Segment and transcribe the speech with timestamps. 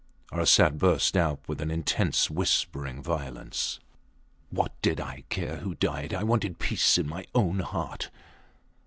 [0.31, 3.79] Arsat burst out with an intense whispering violence
[4.49, 6.11] What did I care who died?
[6.11, 8.09] I wanted peace in my own heart.